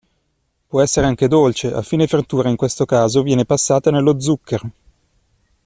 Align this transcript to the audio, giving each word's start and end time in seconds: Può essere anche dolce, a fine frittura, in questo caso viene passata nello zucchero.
Può 0.65 0.81
essere 0.81 1.05
anche 1.05 1.27
dolce, 1.27 1.71
a 1.71 1.83
fine 1.83 2.07
frittura, 2.07 2.49
in 2.49 2.55
questo 2.55 2.85
caso 2.85 3.21
viene 3.21 3.45
passata 3.45 3.91
nello 3.91 4.19
zucchero. 4.19 4.71